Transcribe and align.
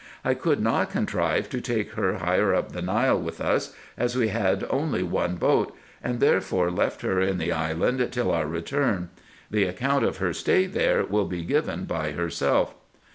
I 0.25 0.33
could 0.33 0.59
not 0.59 0.89
contrive 0.89 1.47
to 1.51 1.61
take 1.61 1.91
her 1.91 2.15
higher 2.17 2.55
up 2.55 2.71
the 2.71 2.81
Nile 2.81 3.19
with 3.19 3.39
us, 3.39 3.75
as 3.95 4.15
we 4.17 4.29
had 4.29 4.65
only 4.71 5.03
one 5.03 5.35
boat; 5.35 5.77
and 6.03 6.19
therefore 6.19 6.71
left 6.71 7.03
her 7.03 7.21
in 7.21 7.37
the 7.37 7.51
island 7.51 8.07
till 8.11 8.31
our 8.31 8.47
return. 8.47 9.11
The 9.51 9.65
account 9.65 10.03
of 10.03 10.17
her 10.17 10.33
stay 10.33 10.65
there 10.65 11.05
will 11.05 11.25
be 11.25 11.43
given 11.43 11.85
by 11.85 12.13
herself. 12.13 12.73